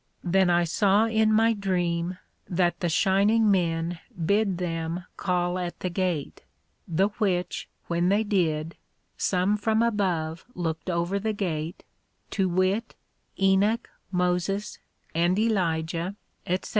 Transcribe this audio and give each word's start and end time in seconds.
Then 0.23 0.49
I 0.49 0.63
saw 0.63 1.05
in 1.05 1.31
my 1.31 1.53
Dream, 1.53 2.17
that 2.49 2.79
the 2.79 2.89
Shining 2.89 3.51
Men 3.51 3.99
bid 4.25 4.57
them 4.57 5.05
call 5.15 5.59
at 5.59 5.79
the 5.81 5.91
Gate; 5.91 6.41
the 6.87 7.09
which 7.19 7.69
when 7.85 8.09
they 8.09 8.23
did, 8.23 8.75
some 9.15 9.57
from 9.57 9.83
above 9.83 10.43
looked 10.55 10.89
over 10.89 11.19
the 11.19 11.33
Gate, 11.33 11.83
to 12.31 12.49
wit, 12.49 12.95
Enoch, 13.39 13.87
Moses, 14.11 14.79
and 15.13 15.37
Elijah, 15.37 16.15
&c. 16.49 16.59